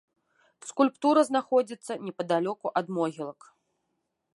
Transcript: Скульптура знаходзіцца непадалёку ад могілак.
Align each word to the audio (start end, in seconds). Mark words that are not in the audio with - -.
Скульптура 0.69 1.21
знаходзіцца 1.29 1.99
непадалёку 2.09 2.67
ад 2.83 2.91
могілак. 2.97 3.39